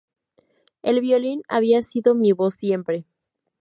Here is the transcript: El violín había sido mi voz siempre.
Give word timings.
El 0.81 0.99
violín 0.99 1.43
había 1.47 1.83
sido 1.83 2.15
mi 2.15 2.31
voz 2.31 2.55
siempre. 2.55 3.05